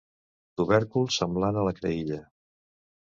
Tubèrcul 0.61 1.11
semblant 1.17 1.59
a 1.61 1.67
la 1.69 1.77
creïlla. 1.81 2.21